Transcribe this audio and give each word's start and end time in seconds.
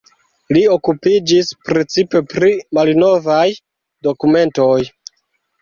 Li 0.55 0.61
okupiĝis 0.75 1.51
precipe 1.67 2.21
pri 2.33 2.51
malnovaj 2.79 3.47
dokumentoj. 4.09 4.75